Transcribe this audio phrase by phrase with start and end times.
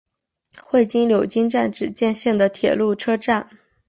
[0.63, 3.47] 会津柳津站只见线的铁路车站。